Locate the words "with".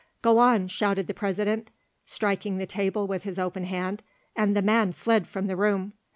3.05-3.21